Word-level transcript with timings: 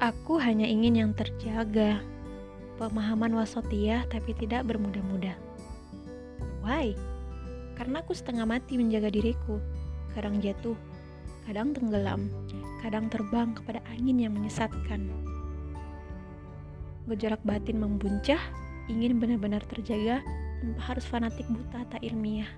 Aku 0.00 0.40
hanya 0.40 0.64
ingin 0.64 0.96
yang 0.96 1.12
terjaga. 1.12 2.00
Pemahaman 2.80 3.36
wasotia 3.36 4.08
tapi 4.08 4.32
tidak 4.32 4.64
bermudah-mudah. 4.64 5.36
Why? 6.64 6.96
Karena 7.76 8.00
aku 8.00 8.16
setengah 8.16 8.48
mati 8.48 8.80
menjaga 8.80 9.12
diriku. 9.12 9.60
Kadang 10.16 10.40
jatuh, 10.40 10.72
kadang 11.44 11.76
tenggelam, 11.76 12.32
kadang 12.80 13.12
terbang 13.12 13.52
kepada 13.52 13.84
angin 13.92 14.24
yang 14.24 14.32
menyesatkan. 14.32 15.04
Gejolak 17.04 17.44
batin 17.44 17.76
membuncah, 17.84 18.40
ingin 18.88 19.20
benar-benar 19.20 19.60
terjaga 19.68 20.24
tanpa 20.64 20.80
harus 20.96 21.04
fanatik 21.04 21.44
buta 21.52 21.84
tak 21.92 22.00
ilmiah. 22.00 22.48